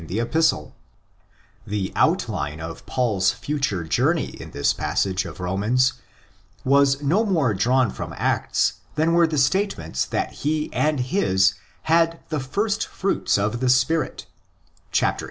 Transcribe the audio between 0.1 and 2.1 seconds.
184 THE EPISTLE TO THE